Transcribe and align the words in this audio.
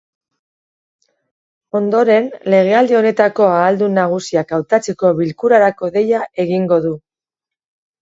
Ondoren, 1.79 2.31
legealdi 2.55 2.99
honetako 3.01 3.47
ahaldun 3.59 3.95
nagusiak 4.01 4.57
hautatzeko 4.61 5.15
bilkurarako 5.23 5.95
deia 6.01 6.27
egingo 6.49 6.85
du. 6.91 6.99